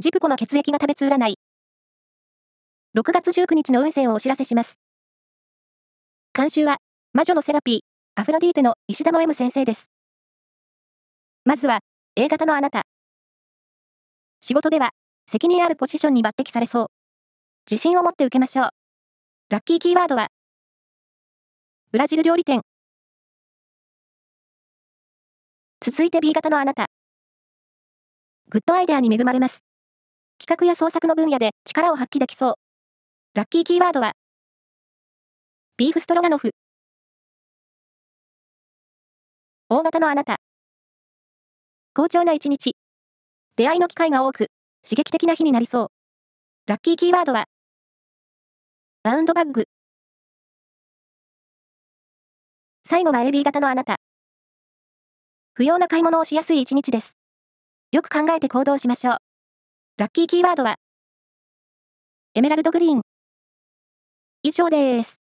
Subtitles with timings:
[0.00, 1.38] ジプコの血液が食べつ占い。
[2.96, 4.78] 6月19日の運勢をお知らせします。
[6.32, 6.78] 監修は、
[7.12, 7.80] 魔女のセラピー、
[8.14, 9.90] アフロディーテの石田の M 先生です。
[11.44, 11.80] まずは、
[12.16, 12.84] A 型のあなた。
[14.40, 14.92] 仕事では、
[15.28, 16.86] 責任あるポジションに抜擢されそう。
[17.70, 18.70] 自信を持って受けましょう。
[19.50, 20.28] ラッキーキーワードは、
[21.92, 22.62] ブラジル料理店。
[25.82, 26.86] 続いて B 型のあなた。
[28.48, 29.62] グッドアイデアに恵まれます。
[30.40, 32.54] 企画や創作の分野で力を発揮できそう。
[33.34, 34.14] ラッキーキーワードは、
[35.76, 36.52] ビーフストロガノフ。
[39.68, 40.38] 大型のあなた。
[41.94, 42.74] 好調な一日。
[43.56, 44.48] 出会いの機会が多く、
[44.82, 45.88] 刺激的な日になりそう。
[46.66, 47.44] ラッキーキーワードは、
[49.02, 49.66] ラウンドバッグ。
[52.82, 53.96] 最後は AB 型のあなた。
[55.52, 57.18] 不要な買い物をしやすい一日です。
[57.92, 59.29] よく考えて行動しましょう。
[60.00, 60.76] ラッキーキーワードは、
[62.34, 63.02] エメラルドグリーン。
[64.42, 65.19] 以上です。